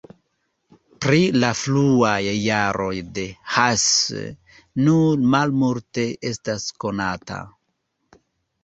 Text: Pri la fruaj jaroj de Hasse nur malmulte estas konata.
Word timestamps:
Pri 1.05 1.19
la 1.43 1.51
fruaj 1.59 2.15
jaroj 2.47 2.89
de 3.19 3.27
Hasse 3.57 4.25
nur 4.89 5.29
malmulte 5.37 6.09
estas 6.33 6.69
konata. 6.87 7.41